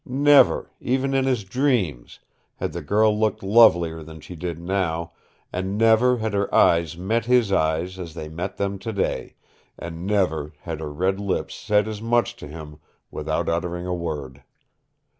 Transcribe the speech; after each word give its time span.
Never, 0.03 0.71
even 0.79 1.13
in 1.13 1.25
his 1.25 1.43
dreams, 1.43 2.17
had 2.55 2.73
the 2.73 2.81
girl 2.81 3.15
looked 3.15 3.43
lovelier 3.43 4.01
than 4.01 4.19
she 4.19 4.35
did 4.35 4.57
now, 4.59 5.11
and 5.53 5.77
never 5.77 6.17
had 6.17 6.33
her 6.33 6.51
eyes 6.51 6.97
met 6.97 7.25
his 7.25 7.51
eyes 7.51 7.99
as 7.99 8.15
they 8.15 8.27
met 8.27 8.57
them 8.57 8.79
today, 8.79 9.35
and 9.77 10.07
never 10.07 10.53
had 10.61 10.79
her 10.79 10.91
red 10.91 11.19
lips 11.19 11.53
said 11.53 11.87
as 11.87 12.01
much 12.01 12.35
to 12.37 12.47
him, 12.47 12.79
without 13.11 13.47
uttering 13.47 13.85
a 13.85 13.93
word. 13.93 14.41